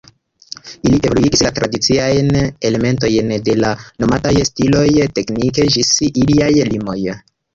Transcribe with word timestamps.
Ili 0.91 0.99
evoluigis 1.09 1.41
la 1.47 1.51
tradiciajn 1.57 2.31
elementojn 2.69 3.35
de 3.49 3.55
la 3.65 3.73
nomataj 4.05 4.33
stiloj 4.51 4.87
teknike 5.21 5.69
ĝis 5.77 5.95
iliaj 6.11 6.51
limoj. 6.73 6.99